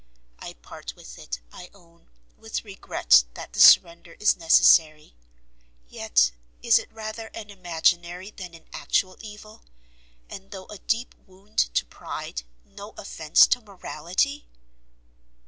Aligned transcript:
I 0.39 0.53
part 0.53 0.95
with 0.95 1.19
it, 1.19 1.41
I 1.53 1.69
own, 1.75 2.09
with 2.35 2.65
regret 2.65 3.23
that 3.35 3.53
the 3.53 3.59
surrender 3.59 4.13
is 4.13 4.35
necessary; 4.35 5.13
yet 5.89 6.31
is 6.63 6.79
it 6.79 6.91
rather 6.91 7.27
an 7.35 7.51
imaginary 7.51 8.31
than 8.31 8.55
an 8.55 8.65
actual 8.73 9.15
evil, 9.21 9.61
and 10.27 10.49
though 10.49 10.65
a 10.69 10.79
deep 10.79 11.13
wound 11.27 11.59
to 11.75 11.85
pride, 11.85 12.41
no 12.65 12.95
offence 12.97 13.45
to 13.49 13.61
morality. 13.61 14.47